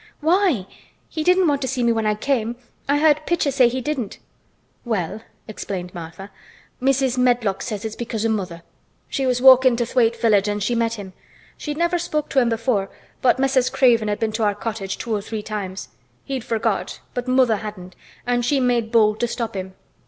[0.19, 0.65] Why!
[1.09, 2.55] He didn't want to see me when I came.
[2.89, 4.17] I heard Pitcher say he didn't."
[4.83, 6.31] "Well," explained Martha,
[6.81, 7.19] "Mrs.
[7.19, 8.63] Medlock says it's because o' mother.
[9.09, 11.13] She was walkin' to Thwaite village an' she met him.
[11.55, 12.89] She'd never spoke to him before,
[13.21, 13.71] but Mrs.
[13.71, 15.89] Craven had been to our cottage two or three times.
[16.25, 17.95] He'd forgot, but mother hadn't
[18.25, 19.75] an' she made bold to stop him.